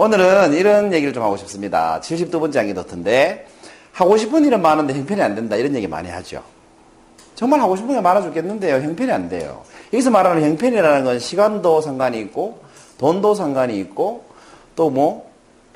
오늘은 0.00 0.54
이런 0.54 0.94
얘기를 0.94 1.12
좀 1.12 1.22
하고 1.22 1.36
싶습니다. 1.36 2.00
72번째 2.02 2.56
아니더텐데 2.60 3.46
하고 3.92 4.16
싶은 4.16 4.46
일은 4.46 4.62
많은데 4.62 4.94
형편이 4.94 5.20
안 5.20 5.34
된다 5.34 5.56
이런 5.56 5.74
얘기 5.74 5.86
많이 5.86 6.08
하죠. 6.08 6.42
정말 7.34 7.60
하고 7.60 7.76
싶은 7.76 7.92
게 7.92 8.00
많아 8.00 8.22
죽겠는데요. 8.22 8.76
형편이 8.76 9.12
안 9.12 9.28
돼요. 9.28 9.60
여기서 9.92 10.08
말하는 10.08 10.42
형편이라는 10.42 11.04
건 11.04 11.18
시간도 11.18 11.82
상관이 11.82 12.18
있고 12.20 12.62
돈도 12.96 13.34
상관이 13.34 13.78
있고 13.80 14.24
또 14.74 14.88
뭐, 14.88 15.30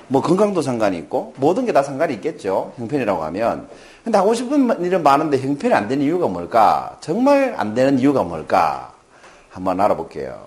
뭐 0.08 0.22
건강도 0.22 0.62
상관이 0.62 0.96
있고 0.96 1.34
모든 1.36 1.66
게 1.66 1.72
다 1.72 1.82
상관이 1.82 2.14
있겠죠. 2.14 2.72
형편이라고 2.78 3.22
하면. 3.24 3.68
근데 4.04 4.16
하고 4.16 4.32
싶은 4.32 4.82
일은 4.86 5.02
많은데 5.02 5.38
형편이 5.38 5.74
안 5.74 5.86
되는 5.86 6.02
이유가 6.02 6.28
뭘까? 6.28 6.96
정말 7.02 7.52
안 7.58 7.74
되는 7.74 7.98
이유가 7.98 8.22
뭘까? 8.22 8.94
한번 9.50 9.78
알아볼게요. 9.78 10.46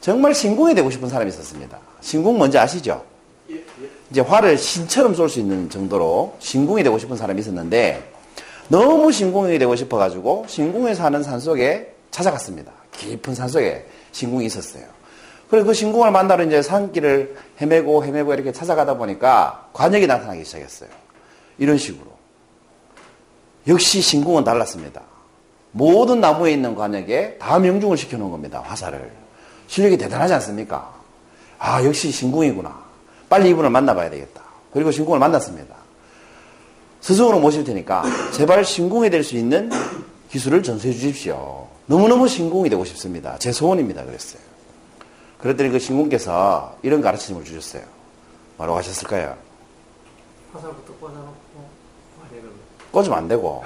정말 0.00 0.34
신궁이 0.34 0.74
되고 0.74 0.88
싶은 0.88 1.10
사람이 1.10 1.28
있었습니다. 1.28 1.76
신궁 2.00 2.38
뭔지 2.38 2.56
아시죠? 2.56 3.04
이제 4.10 4.20
활을 4.20 4.58
신처럼 4.58 5.14
쏠 5.14 5.28
수 5.28 5.40
있는 5.40 5.70
정도로 5.70 6.36
신궁이 6.38 6.82
되고 6.82 6.98
싶은 6.98 7.16
사람이 7.16 7.40
있었는데 7.40 8.12
너무 8.68 9.10
신궁이 9.10 9.58
되고 9.58 9.74
싶어가지고 9.74 10.44
신궁에 10.48 10.94
사는 10.94 11.22
산속에 11.22 11.94
찾아갔습니다. 12.10 12.72
깊은 12.92 13.34
산속에 13.34 13.86
신궁이 14.12 14.46
있었어요. 14.46 14.84
그래서 15.48 15.66
그 15.66 15.72
신궁을 15.72 16.10
만나러 16.10 16.44
이제 16.44 16.60
산길을 16.60 17.36
헤매고 17.60 18.04
헤매고 18.04 18.34
이렇게 18.34 18.52
찾아가다 18.52 18.98
보니까 18.98 19.68
관역이 19.72 20.06
나타나기 20.06 20.44
시작했어요. 20.44 20.90
이런 21.56 21.78
식으로. 21.78 22.06
역시 23.66 24.00
신궁은 24.00 24.44
달랐습니다. 24.44 25.02
모든 25.72 26.20
나무에 26.20 26.52
있는 26.52 26.74
관역에 26.74 27.36
다 27.38 27.58
명중을 27.58 27.96
시켜놓은 27.96 28.30
겁니다. 28.30 28.62
화살을. 28.64 29.10
실력이 29.68 29.96
대단하지 29.96 30.34
않습니까? 30.34 30.94
아, 31.58 31.82
역시 31.84 32.10
신궁이구나. 32.10 32.87
빨리 33.28 33.50
이분을 33.50 33.70
만나봐야 33.70 34.10
되겠다. 34.10 34.42
그리고 34.72 34.90
신궁을 34.90 35.18
만났습니다. 35.18 35.74
스승으로 37.00 37.38
모실 37.40 37.64
테니까 37.64 38.02
제발 38.32 38.64
신궁이 38.64 39.10
될 39.10 39.22
수 39.22 39.36
있는 39.36 39.70
기술을 40.30 40.62
전수해 40.62 40.92
주십시오. 40.92 41.66
너무너무 41.86 42.28
신궁이 42.28 42.68
되고 42.68 42.84
싶습니다. 42.84 43.38
제 43.38 43.50
소원입니다. 43.52 44.04
그랬어요. 44.04 44.42
그랬더니 45.38 45.70
그 45.70 45.78
신궁께서 45.78 46.76
이런 46.82 47.00
가르침을 47.00 47.44
주셨어요. 47.44 47.82
뭐라고 48.56 48.78
하셨을까요? 48.78 49.36
화살부터 50.52 50.92
꽂아놓고 50.94 51.68
관역을 52.20 52.50
꽂으면 52.90 53.18
안 53.18 53.28
되고 53.28 53.64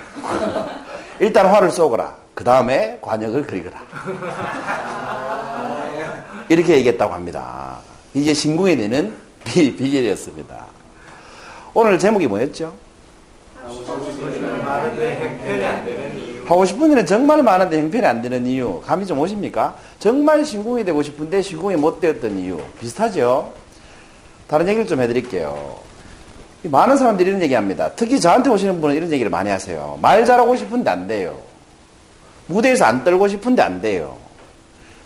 일단 1.19 1.47
활을 1.47 1.71
쏘거라. 1.71 2.17
그 2.35 2.45
다음에 2.45 2.99
관역을 3.01 3.47
그리거라. 3.47 3.81
이렇게 6.49 6.77
얘기했다고 6.77 7.13
합니다. 7.15 7.79
이게 8.15 8.35
신궁이 8.35 8.77
되는 8.77 9.17
비, 9.45 9.75
비결이었습니다. 9.77 10.67
오늘 11.75 11.99
제목이 11.99 12.27
뭐였죠? 12.27 12.73
하고 16.47 16.65
싶은 16.65 16.91
일은 16.91 17.07
정말 17.07 17.43
많은데 17.43 17.81
형편이 17.81 18.05
안 18.05 18.21
되는 18.21 18.47
이유. 18.47 18.81
감이 18.85 19.07
좀 19.07 19.19
오십니까? 19.21 19.77
정말 19.99 20.45
신궁이 20.45 20.85
되고 20.85 21.03
싶은데 21.03 21.41
신궁이 21.41 21.77
못 21.77 22.01
되었던 22.01 22.39
이유. 22.39 22.61
비슷하죠? 22.81 23.53
다른 24.49 24.69
얘기를 24.69 24.87
좀 24.87 25.01
해드릴게요. 25.01 25.79
많은 26.65 26.97
사람들이 26.97 27.31
이런 27.31 27.43
얘기 27.43 27.55
합니다. 27.55 27.91
특히 27.97 28.21
저한테 28.21 28.51
오시는 28.51 28.81
분은 28.81 28.95
이런 28.95 29.11
얘기를 29.13 29.31
많이 29.31 29.51
하세요. 29.51 29.99
말 30.03 30.25
잘하고 30.25 30.55
싶은데 30.57 30.91
안 30.91 31.07
돼요. 31.07 31.37
무대에서 32.47 32.85
안 32.85 33.03
떨고 33.03 33.29
싶은데 33.29 33.63
안 33.63 33.81
돼요. 33.81 34.17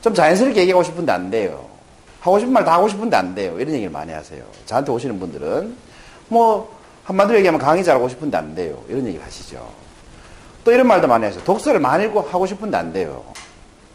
좀 0.01 0.15
자연스럽게 0.15 0.61
얘기하고 0.63 0.83
싶은데 0.83 1.13
안 1.13 1.31
돼요. 1.31 1.76
하고 2.27 2.39
싶은 2.39 2.53
말 2.53 2.65
다 2.65 2.75
하고 2.75 2.89
싶은데 2.89 3.17
안 3.17 3.35
돼요. 3.35 3.55
이런 3.59 3.73
얘기를 3.75 3.91
많이 3.91 4.13
하세요. 4.13 4.43
저한테 4.67 4.91
오시는 4.93 5.19
분들은 5.21 5.77
뭐 6.29 6.77
한마디로 7.05 7.39
얘기하면 7.39 7.61
강의 7.61 7.85
잘하고 7.85 8.09
싶은데 8.09 8.37
안 8.37 8.55
돼요. 8.55 8.83
이런 8.89 9.07
얘기를 9.07 9.25
하시죠. 9.25 9.65
또 10.65 10.73
이런 10.73 10.89
말도 10.89 11.07
많이 11.07 11.25
하세요. 11.25 11.43
독서를 11.45 11.79
많이 11.79 12.05
읽고 12.07 12.23
하고 12.23 12.45
싶은데 12.47 12.77
안 12.77 12.93
돼요. 12.93 13.25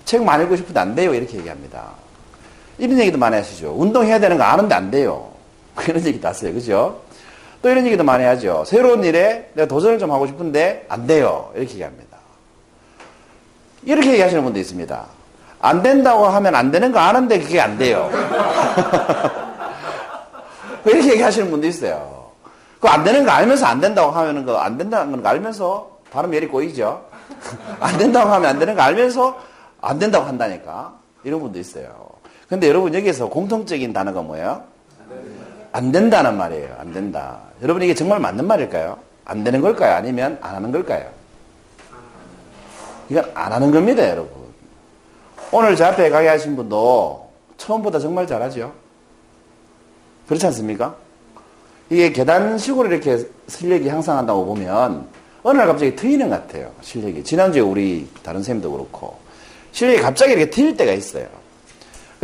책 0.06 0.24
많이 0.24 0.44
읽고 0.46 0.56
싶은데 0.56 0.80
안 0.80 0.96
돼요. 0.96 1.14
이렇게 1.14 1.38
얘기합니다. 1.38 1.90
이런 2.78 2.98
얘기도 3.00 3.18
많이 3.18 3.36
하시죠. 3.36 3.76
운동해야 3.78 4.20
되는 4.20 4.38
거 4.38 4.44
아는데 4.44 4.74
안 4.76 4.90
돼요. 4.90 5.32
그런 5.76 6.06
얘기도 6.06 6.28
하세요. 6.28 6.54
그죠? 6.54 7.02
또 7.62 7.70
이런 7.70 7.86
얘기도 7.86 8.04
많이 8.04 8.24
하죠. 8.24 8.64
새로운 8.66 9.04
일에 9.04 9.52
내가 9.54 9.68
도전을 9.68 10.00
좀 10.00 10.12
하고 10.12 10.26
싶은데 10.26 10.86
안 10.88 11.06
돼요. 11.06 11.52
이렇게 11.56 11.74
얘기합니다. 11.74 12.18
이렇게 13.84 14.12
얘기하시는 14.14 14.42
분도 14.44 14.60
있습니다. 14.60 15.06
안 15.62 15.82
된다고 15.84 16.26
하면 16.26 16.56
안 16.56 16.72
되는 16.72 16.92
거 16.92 17.00
아는데 17.00 17.40
그게 17.40 17.60
안 17.60 17.78
돼요. 17.78 18.10
이렇게 20.86 21.12
얘기하시는 21.12 21.50
분도 21.52 21.68
있어요. 21.68 22.22
그 22.80 22.88
안 22.88 23.04
되는 23.04 23.24
거 23.24 23.32
알면서 23.32 23.68
안 23.68 23.80
된다고 23.80 24.10
하면은 24.12 24.44
그안 24.46 24.78
된다는 24.78 25.22
거 25.22 25.30
알면서 25.30 26.00
발음 26.12 26.34
열이 26.34 26.48
꼬이죠. 26.48 27.06
안 27.80 27.98
된다고 27.98 28.30
하면 28.32 28.50
안 28.50 28.60
되는 28.60 28.76
거 28.76 28.82
알면서 28.82 29.38
안 29.82 30.00
된다고 30.00 30.26
한다니까. 30.26 30.94
이런 31.24 31.40
분도 31.40 31.60
있어요. 31.60 32.10
근데 32.50 32.68
여러분 32.68 32.94
여기서 32.94 33.30
공통적인 33.30 33.94
단어가 33.94 34.22
뭐예요? 34.22 34.64
안 35.72 35.92
된다는 35.92 36.38
말이에요. 36.38 36.76
안 36.80 36.92
된다. 36.92 37.38
여러분 37.62 37.84
이게 37.84 37.94
정말 37.94 38.20
맞는 38.20 38.46
말일까요? 38.48 38.98
안 39.26 39.44
되는 39.44 39.62
걸까요? 39.62 39.96
아니면 39.96 40.38
안 40.42 40.56
하는 40.56 40.72
걸까요? 40.72 41.06
이건 43.10 43.30
안 43.36 43.54
하는 43.54 43.72
겁니다, 43.72 44.10
여러분. 44.10 44.41
오늘 45.54 45.76
제 45.76 45.84
앞에 45.84 46.10
가게 46.10 46.30
하신 46.30 46.56
분도 46.56 47.30
처음보다 47.58 48.00
정말 48.00 48.26
잘하죠? 48.26 48.72
그렇지 50.28 50.46
않습니까? 50.48 50.96
이게 51.90 52.14
계단식으로 52.14 52.88
이렇게 52.90 53.26
실력이 53.48 53.90
향상한다고 53.90 54.46
보면 54.46 55.08
어느 55.44 55.58
날 55.58 55.68
갑자기 55.68 55.94
트이는 55.96 56.30
것 56.30 56.48
같아요. 56.48 56.72
실력이. 56.80 57.24
지난주에 57.26 57.62
우리 57.62 58.08
다른 58.24 58.42
쌤도 58.42 58.72
그렇고 58.72 59.20
실력이 59.74 60.02
갑자기 60.02 60.32
이렇게 60.34 60.50
트일 60.50 60.78
때가 60.78 60.94
있어요. 60.94 61.28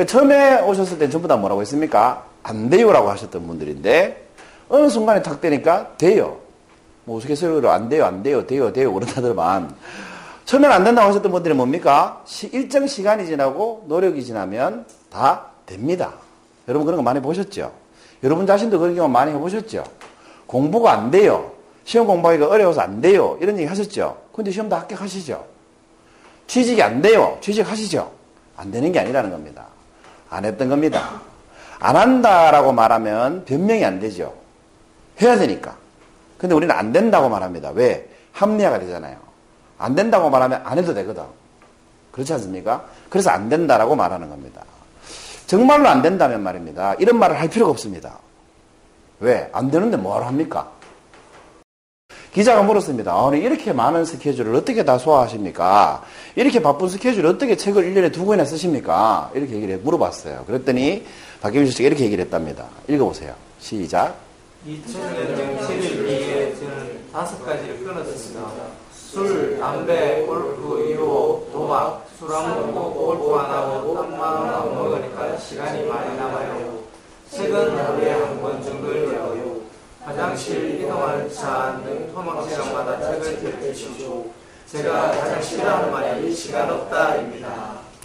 처음에 0.06 0.62
오셨을 0.62 0.98
때 1.00 1.10
전부 1.10 1.28
다 1.28 1.36
뭐라고 1.36 1.60
했습니까? 1.62 2.26
안 2.44 2.70
돼요라고 2.70 3.10
하셨던 3.10 3.46
분들인데 3.46 4.26
어느 4.70 4.88
순간에 4.88 5.22
탁 5.22 5.42
되니까 5.42 5.98
돼요. 5.98 6.38
뭐 7.04 7.18
우스갯소리로 7.18 7.72
안 7.72 7.90
돼요, 7.90 8.06
안 8.06 8.24
돼요, 8.24 8.46
돼요, 8.48 8.72
돼요 8.72 8.94
그런다더만 8.94 9.76
처음엔 10.48 10.72
안 10.72 10.86
된다고 10.86 11.10
하셨던 11.10 11.30
분들이 11.30 11.54
뭡니까? 11.54 12.22
시, 12.24 12.48
일정 12.48 12.88
시간이 12.88 13.26
지나고 13.26 13.84
노력이 13.90 14.24
지나면 14.24 14.86
다 15.12 15.48
됩니다. 15.66 16.14
여러분 16.70 16.86
그런 16.86 16.96
거 16.96 17.04
많이 17.04 17.22
보셨죠? 17.22 17.74
여러분 18.24 18.48
자신도 18.48 18.80
그런 18.80 18.96
경우 18.96 19.10
많이 19.10 19.34
해보셨죠? 19.34 19.84
공부가 20.46 20.94
안 20.94 21.12
돼요. 21.12 21.52
시험 21.84 22.08
공부하기가 22.08 22.48
어려워서 22.48 22.80
안 22.80 23.02
돼요. 23.02 23.38
이런 23.42 23.58
얘기 23.58 23.68
하셨죠? 23.68 24.22
근데 24.34 24.50
시험 24.52 24.70
다 24.70 24.80
합격하시죠? 24.80 25.46
취직이 26.48 26.82
안 26.82 27.02
돼요. 27.02 27.38
취직하시죠? 27.42 28.10
안 28.56 28.72
되는 28.72 28.90
게 28.94 29.00
아니라는 29.02 29.30
겁니다. 29.30 29.66
안 30.30 30.46
했던 30.46 30.70
겁니다. 30.70 31.20
안 31.78 31.98
한다라고 31.98 32.72
말하면 32.72 33.44
변명이 33.44 33.84
안 33.84 34.00
되죠. 34.00 34.34
해야 35.22 35.38
되니까. 35.38 35.76
근데 36.38 36.56
우리는 36.56 36.74
안 36.74 36.94
된다고 36.94 37.28
말합니다. 37.28 37.72
왜? 37.72 38.10
합리화가 38.32 38.80
되잖아요. 38.80 39.27
안 39.78 39.96
된다고 39.96 40.30
말하면 40.30 40.62
안 40.64 40.78
해도 40.78 40.94
되거든. 40.94 41.24
그렇지 42.12 42.34
않습니까? 42.34 42.86
그래서 43.10 43.30
안 43.30 43.48
된다라고 43.50 43.96
말하는 43.96 44.30
겁니다. 44.30 44.64
정말로 45.46 45.88
안 45.88 46.02
된다면 46.02 46.44
말입니다. 46.44 46.96
이런 46.96 47.20
말을 47.20 47.40
할 47.40 47.50
필요가 47.50 47.72
없습니다. 47.72 48.20
왜? 49.20 49.50
안 49.54 49.72
되는데 49.72 49.98
뭘 49.98 50.24
합니까? 50.24 50.72
기자가 52.34 52.62
물었습니다. 52.64 53.14
아니, 53.14 53.40
이렇게 53.40 53.74
많은 53.74 54.06
스케줄을 54.06 54.54
어떻게 54.56 54.86
다 54.86 54.98
소화하십니까? 54.98 56.04
이렇게 56.36 56.62
바쁜 56.62 56.88
스케줄을 56.88 57.30
어떻게 57.30 57.56
책을 57.56 57.84
1년에 57.84 58.14
두 58.14 58.26
권이나 58.26 58.46
쓰십니까? 58.46 59.32
이렇게 59.34 59.56
얘기를 59.56 59.80
물어봤어요. 59.80 60.44
그랬더니 60.46 61.06
박경준 61.42 61.72
씨가 61.72 61.88
이렇게 61.88 62.06
얘기를 62.06 62.24
했답니다. 62.26 62.66
읽어보세요. 62.88 63.34
시작. 63.60 64.16
2000년 64.68 65.60
7일 65.62 66.08
2에 66.08 66.60
저는 66.60 67.00
다섯 67.12 67.44
가지를 67.44 67.84
끊었습니다. 67.84 68.52
술, 69.12 69.58
담배, 69.60 70.24
골프, 70.26 70.86
유혹, 70.90 71.52
도박, 71.52 72.06
술안 72.20 72.74
먹고 72.74 72.94
골프 72.94 73.36
안 73.40 73.52
하고 73.52 73.98
안 74.00 74.76
먹으니까 74.76 75.38
시간이 75.38 75.86
많이 75.88 76.18
남아요. 76.18 76.78
책은 77.32 77.78
하루에 77.78 78.12
한 78.12 78.42
권 78.42 78.62
정도 78.64 78.92
읽어요. 78.94 79.58
화장실, 80.04 80.80
이동할 80.82 81.30
차 81.34 81.82
등 81.84 82.10
토막 82.14 82.50
시간마다 82.50 83.00
책을 83.12 83.44
읽으십시오. 83.44 84.26
제가 84.72 85.12
가장 85.12 85.42
싫어하는 85.42 85.92
말이 85.92 86.34
시간 86.36 86.70
없다입니다. 86.70 87.48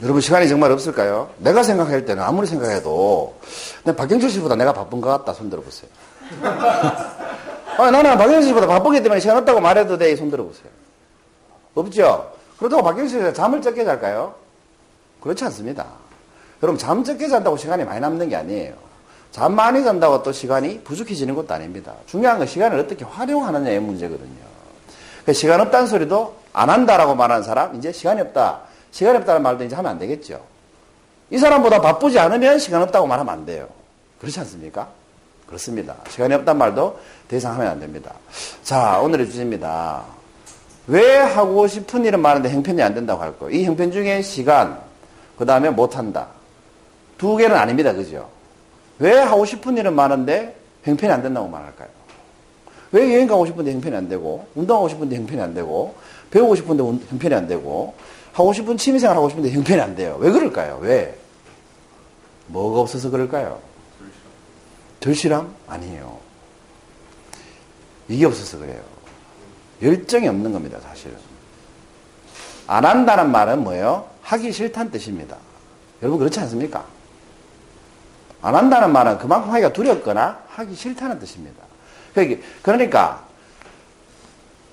여러분 0.02 0.20
시간이 0.20 0.48
정말 0.48 0.70
없을까요? 0.72 1.30
내가 1.38 1.62
생각할 1.62 2.04
때는 2.04 2.22
아무리 2.22 2.46
생각해도 2.46 3.34
근데 3.84 3.96
박경철 3.96 4.30
씨보다 4.30 4.56
내가 4.56 4.72
바쁜 4.72 5.00
것 5.00 5.10
같다 5.10 5.32
손 5.32 5.48
들어보세요. 5.50 5.88
아, 7.78 7.90
나는 7.90 8.10
박경철 8.16 8.42
씨보다 8.44 8.66
바쁘기 8.66 9.02
때문에 9.02 9.20
시간 9.20 9.36
없다고 9.38 9.60
말해도 9.60 9.98
돼. 9.98 10.14
손 10.16 10.30
들어보세요. 10.30 10.81
없죠? 11.74 12.32
그렇다고 12.58 12.82
박경철 12.82 13.08
씨가 13.08 13.32
잠을 13.32 13.62
적게 13.62 13.84
잘까요? 13.84 14.34
그렇지 15.20 15.44
않습니다. 15.44 15.86
여러분 16.62 16.78
잠 16.78 17.02
적게 17.02 17.28
잔다고 17.28 17.56
시간이 17.56 17.84
많이 17.84 18.00
남는 18.00 18.28
게 18.28 18.36
아니에요. 18.36 18.74
잠 19.30 19.54
많이 19.54 19.82
잔다고 19.82 20.22
또 20.22 20.30
시간이 20.30 20.84
부족해지는 20.84 21.34
것도 21.34 21.54
아닙니다. 21.54 21.94
중요한 22.06 22.38
건 22.38 22.46
시간을 22.46 22.78
어떻게 22.78 23.04
활용하느냐의 23.04 23.80
문제거든요. 23.80 24.52
그 25.24 25.32
시간 25.32 25.60
없다는 25.60 25.86
소리도 25.86 26.36
안 26.52 26.68
한다라고 26.68 27.14
말하는 27.14 27.42
사람, 27.42 27.74
이제 27.76 27.92
시간이 27.92 28.20
없다. 28.20 28.60
시간이 28.90 29.18
없다는 29.18 29.42
말도 29.42 29.64
이제 29.64 29.74
하면 29.74 29.92
안 29.92 29.98
되겠죠. 29.98 30.40
이 31.30 31.38
사람보다 31.38 31.80
바쁘지 31.80 32.18
않으면 32.18 32.58
시간 32.58 32.82
없다고 32.82 33.06
말하면 33.06 33.32
안 33.32 33.46
돼요. 33.46 33.68
그렇지 34.20 34.38
않습니까? 34.40 34.88
그렇습니다. 35.46 35.96
시간이 36.10 36.34
없단 36.34 36.58
말도 36.58 37.00
더 37.28 37.36
이상 37.36 37.54
하면 37.54 37.68
안 37.68 37.80
됩니다. 37.80 38.12
자, 38.62 39.00
오늘의 39.00 39.26
주제입니다. 39.26 40.04
왜 40.86 41.16
하고 41.16 41.66
싶은 41.66 42.04
일은 42.04 42.20
많은데 42.20 42.50
형편이 42.50 42.82
안 42.82 42.94
된다고 42.94 43.22
할까요? 43.22 43.50
이 43.50 43.64
형편 43.64 43.92
중에 43.92 44.22
시간, 44.22 44.80
그 45.36 45.46
다음에 45.46 45.70
못한다. 45.70 46.28
두 47.18 47.36
개는 47.36 47.56
아닙니다. 47.56 47.92
그죠? 47.92 48.28
왜 48.98 49.18
하고 49.18 49.44
싶은 49.44 49.76
일은 49.76 49.94
많은데 49.94 50.56
형편이 50.82 51.12
안 51.12 51.22
된다고 51.22 51.48
말할까요? 51.48 51.88
왜 52.90 53.14
여행 53.14 53.26
가고 53.26 53.46
싶은데 53.46 53.72
형편이 53.72 53.96
안 53.96 54.08
되고, 54.08 54.46
운동하고 54.54 54.88
싶은데 54.88 55.16
형편이 55.16 55.40
안 55.40 55.54
되고, 55.54 55.94
배우고 56.30 56.56
싶은데 56.56 56.82
형편이 56.82 57.34
안 57.34 57.46
되고, 57.46 57.94
하고 58.32 58.52
싶은 58.52 58.76
취미생활 58.76 59.16
하고 59.16 59.28
싶은데 59.28 59.50
형편이 59.50 59.80
안 59.80 59.94
돼요. 59.94 60.16
왜 60.18 60.30
그럴까요? 60.30 60.78
왜? 60.82 61.16
뭐가 62.48 62.80
없어서 62.80 63.10
그럴까요? 63.10 63.60
절실함? 65.00 65.54
아니에요. 65.68 66.18
이게 68.08 68.26
없어서 68.26 68.58
그래요. 68.58 68.80
열정이 69.82 70.28
없는 70.28 70.52
겁니다, 70.52 70.78
사실은. 70.80 71.16
안 72.66 72.84
한다는 72.84 73.30
말은 73.30 73.64
뭐예요? 73.64 74.06
하기 74.22 74.52
싫다는 74.52 74.90
뜻입니다. 74.90 75.36
여러분 76.02 76.18
그렇지 76.18 76.40
않습니까? 76.40 76.84
안 78.40 78.54
한다는 78.54 78.92
말은 78.92 79.18
그만큼 79.18 79.50
하기가 79.50 79.72
두렵거나 79.72 80.38
하기 80.48 80.74
싫다는 80.74 81.18
뜻입니다. 81.18 81.62
그러니까, 82.14 82.42
그러니까 82.62 83.24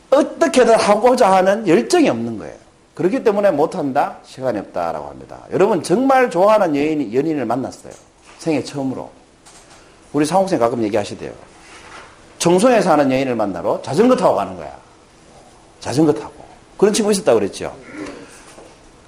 어떻게든 0.09 0.75
하고자 0.75 1.31
하는 1.31 1.67
열정이 1.67 2.09
없는 2.09 2.39
거예요. 2.39 2.55
그렇기 2.95 3.23
때문에 3.23 3.51
못한다? 3.51 4.17
시간이 4.25 4.59
없다라고 4.59 5.07
합니다. 5.07 5.39
여러분 5.51 5.81
정말 5.83 6.29
좋아하는 6.29 6.75
여인, 6.75 7.13
연인을 7.13 7.45
만났어요. 7.45 7.93
생애 8.39 8.63
처음으로. 8.63 9.09
우리 10.11 10.25
상옥생 10.25 10.59
가끔 10.59 10.83
얘기하시대요. 10.83 11.31
청송에 12.39 12.81
사는 12.81 13.11
여인을 13.11 13.35
만나러 13.35 13.81
자전거 13.81 14.15
타고 14.15 14.35
가는 14.35 14.55
거야. 14.55 14.75
자전거 15.79 16.13
타고. 16.13 16.33
그런 16.77 16.93
친구 16.93 17.11
있었다고 17.11 17.39
그랬죠. 17.39 17.75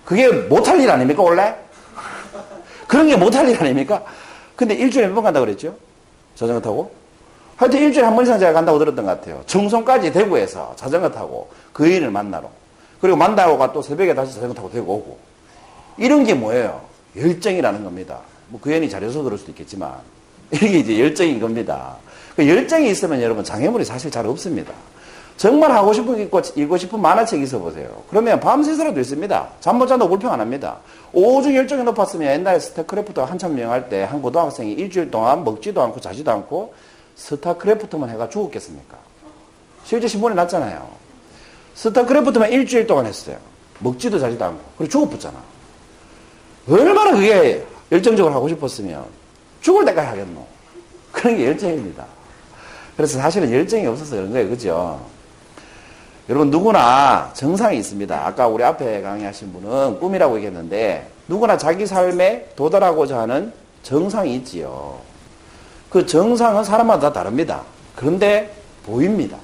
그게 0.06 0.28
못할 0.30 0.80
일 0.80 0.90
아닙니까, 0.90 1.22
원래? 1.22 1.56
그런 2.88 3.08
게 3.08 3.16
못할 3.16 3.48
일 3.48 3.58
아닙니까? 3.58 4.04
근데 4.56 4.74
일주일에 4.76 5.08
몇 5.08 5.16
번 5.16 5.24
간다고 5.24 5.46
그랬죠? 5.46 5.76
자전거 6.36 6.62
타고? 6.62 6.92
하여튼 7.56 7.80
일주일에 7.80 8.06
한 8.06 8.16
번 8.16 8.26
이상 8.26 8.38
제가 8.40 8.54
간다고 8.54 8.80
들었던 8.80 9.06
것 9.06 9.20
같아요. 9.20 9.42
청송까지 9.46 10.12
대구에서 10.12 10.74
자전거 10.76 11.10
타고 11.10 11.50
그 11.72 11.90
여인을 11.90 12.12
만나러. 12.12 12.50
그리고 13.00 13.18
만나고 13.18 13.72
또 13.74 13.82
새벽에 13.82 14.14
다시 14.14 14.34
자전거 14.34 14.54
타고 14.54 14.70
대구 14.70 14.94
오고. 14.94 15.18
이런 15.98 16.24
게 16.24 16.34
뭐예요? 16.34 16.82
열정이라는 17.16 17.84
겁니다. 17.84 18.20
뭐그 18.50 18.72
여인이 18.72 18.90
잘해서 18.90 19.22
그럴 19.22 19.38
수도 19.38 19.52
있겠지만. 19.52 19.94
이게 20.52 20.80
이제 20.80 21.00
열정인 21.00 21.40
겁니다. 21.40 21.96
그 22.36 22.48
열정이 22.48 22.90
있으면 22.90 23.22
여러분 23.22 23.44
장애물이 23.44 23.86
사실 23.86 24.12
잘 24.12 24.26
없습니다. 24.28 24.74
정말 25.42 25.72
하고 25.72 25.92
싶은 25.92 26.14
거 26.14 26.22
읽고, 26.22 26.40
읽고 26.56 26.78
싶은 26.78 27.02
만화책 27.02 27.42
있어 27.42 27.58
보세요. 27.58 28.04
그러면 28.12 28.40
밤새서라도 28.40 29.00
있습니다. 29.00 29.48
잠 29.60 29.76
못 29.80 29.88
잔다고 29.88 30.12
불평 30.12 30.32
안 30.32 30.40
합니다. 30.40 30.78
오중 31.14 31.56
열정이 31.56 31.84
높았으면 31.84 32.32
옛날에 32.32 32.60
스타크래프트가 32.60 33.26
한참 33.26 33.58
유행할 33.58 33.90
때 33.90 34.04
한 34.04 34.22
고등학생이 34.22 34.74
일주일 34.74 35.10
동안 35.10 35.44
먹지도 35.44 35.82
않고 35.82 36.00
자지도 36.00 36.30
않고 36.30 36.76
스타크래프트만 37.16 38.12
해가 38.12 38.30
죽었겠습니까? 38.30 38.96
실제 39.84 40.08
신문에 40.08 40.36
났잖아요. 40.36 40.88
스타크래프트만 41.74 42.52
일주일 42.52 42.86
동안 42.86 43.08
했어요. 43.08 43.38
먹지도 43.80 44.20
자지도 44.20 44.46
않고. 44.46 44.62
그리고 44.78 44.92
죽어붙잖아. 44.92 45.40
얼마나 46.70 47.14
그게 47.14 47.66
열정적으로 47.92 48.36
하고 48.36 48.48
싶었으면 48.48 49.06
죽을 49.62 49.86
때까지 49.86 50.08
하겠노. 50.08 50.46
그런 51.12 51.36
게 51.36 51.48
열정입니다. 51.48 52.06
그래서 52.96 53.18
사실은 53.18 53.52
열정이 53.52 53.88
없어서 53.88 54.18
그런 54.18 54.32
거예요. 54.32 54.48
그죠? 54.50 55.04
여러분, 56.30 56.50
누구나 56.50 57.32
정상이 57.34 57.78
있습니다. 57.80 58.26
아까 58.28 58.48
우리 58.48 58.64
앞에 58.64 59.02
강의하신 59.02 59.52
분은 59.54 60.00
꿈이라고 60.00 60.36
얘기했는데, 60.38 61.10
누구나 61.28 61.58
자기 61.58 61.86
삶에 61.86 62.50
도달하고자 62.56 63.20
하는 63.20 63.52
정상이 63.84 64.36
있지요. 64.36 65.00
그 65.90 66.06
정상은 66.06 66.64
사람마다 66.64 67.10
다 67.10 67.14
다릅니다. 67.14 67.64
그런데 67.96 68.54
보입니다. 68.86 69.38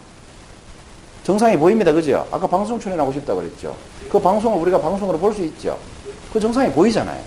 정상이 1.24 1.58
보입니다. 1.58 1.92
그죠? 1.92 2.26
아까 2.32 2.48
방송 2.48 2.80
출연하고 2.80 3.12
싶다고 3.12 3.42
그랬죠. 3.42 3.76
그 4.10 4.20
방송을 4.20 4.62
우리가 4.62 4.80
방송으로 4.80 5.18
볼 5.20 5.34
수 5.34 5.44
있죠. 5.44 5.78
그 6.32 6.40
정상이 6.40 6.72
보이잖아요. 6.72 7.22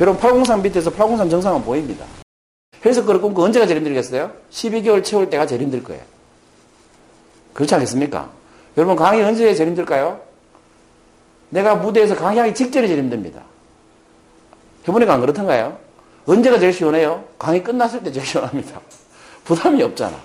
여러분, 0.00 0.20
803 0.20 0.62
밑에서 0.62 0.90
803 0.90 1.30
정상은 1.30 1.62
보입니다. 1.62 2.04
해석그를 2.84 3.20
꿈꾸 3.20 3.44
언제가 3.44 3.66
제일 3.66 3.78
힘들겠어요? 3.78 4.30
12개월 4.50 5.04
채울 5.04 5.30
때가 5.30 5.46
제일 5.46 5.62
힘들 5.62 5.82
거예요. 5.84 6.02
그렇지 7.54 7.74
않겠습니까? 7.74 8.30
여러분, 8.76 8.96
강의 8.96 9.22
언제 9.22 9.52
제일 9.54 9.68
힘들까요? 9.70 10.20
내가 11.50 11.74
무대에서 11.74 12.14
강의하기 12.14 12.54
직전이 12.54 12.86
제일 12.86 13.00
힘듭니다. 13.00 13.42
해보니까 14.86 15.14
안 15.14 15.20
그렇던가요? 15.20 15.78
언제가 16.26 16.58
제일 16.58 16.72
시원해요? 16.72 17.24
강의 17.38 17.62
끝났을 17.62 18.02
때 18.02 18.12
제일 18.12 18.24
시원합니다. 18.26 18.80
부담이 19.44 19.82
없잖아. 19.82 20.16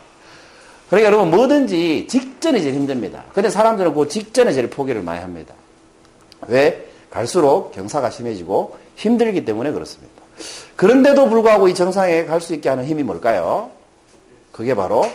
그러니까 0.90 1.08
여러분, 1.08 1.32
뭐든지 1.32 2.06
직전이 2.08 2.62
제일 2.62 2.76
힘듭니다. 2.76 3.24
근데 3.34 3.50
사람들은 3.50 3.94
그 3.96 4.08
직전에 4.08 4.54
제일 4.54 4.70
포기를 4.70 5.02
많이 5.02 5.20
합니다. 5.22 5.54
왜? 6.48 6.90
갈수록 7.10 7.72
경사가 7.72 8.10
심해지고 8.12 8.78
힘들기 8.96 9.46
때문에 9.46 9.72
그렇습니다. 9.72 10.14
그런데도 10.76 11.30
불구하고 11.30 11.70
이 11.70 11.74
정상에 11.74 12.26
갈 12.26 12.42
수 12.42 12.54
있게 12.54 12.70
하는 12.70 12.86
힘이 12.86 13.04
뭘까요? 13.04 13.72
그게 14.52 14.76
바로 14.76 15.06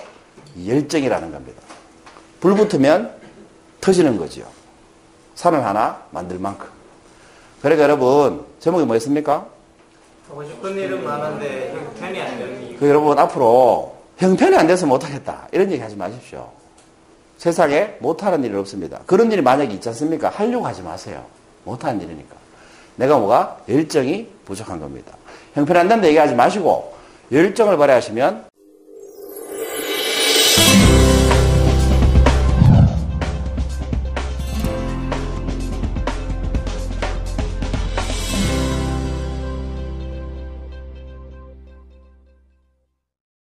열정이라는 0.66 1.30
겁니다. 1.30 1.62
불 2.40 2.54
붙으면 2.54 3.19
터지는 3.80 4.18
거죠. 4.18 4.42
산을 5.34 5.64
하나 5.64 6.02
만들 6.10 6.38
만큼. 6.38 6.68
그러니까 7.62 7.84
여러분, 7.84 8.44
제목이 8.60 8.84
뭐였습니까? 8.84 9.46
하고 10.28 10.44
싶은 10.44 10.76
일은 10.76 11.02
많은데 11.04 11.72
형편이 11.72 12.20
안 12.20 12.38
되는 12.38 12.68
이유. 12.68 12.78
그 12.78 12.88
여러분, 12.88 13.18
앞으로 13.18 13.96
형편이 14.18 14.56
안 14.56 14.66
돼서 14.66 14.86
못하겠다. 14.86 15.48
이런 15.52 15.70
얘기 15.70 15.82
하지 15.82 15.96
마십시오. 15.96 16.50
세상에 17.38 17.96
못하는 18.00 18.44
일은 18.44 18.60
없습니다. 18.60 19.00
그런 19.06 19.32
일이 19.32 19.40
만약에 19.40 19.72
있지 19.74 19.88
않습니까? 19.88 20.28
하려고 20.28 20.66
하지 20.66 20.82
마세요. 20.82 21.24
못하는 21.64 22.00
일이니까. 22.00 22.36
내가 22.96 23.18
뭐가? 23.18 23.60
열정이 23.68 24.28
부족한 24.44 24.78
겁니다. 24.78 25.12
형편 25.54 25.76
안 25.78 25.88
된다 25.88 26.06
얘기하지 26.06 26.34
마시고, 26.34 26.94
열정을 27.32 27.78
발휘하시면 27.78 28.49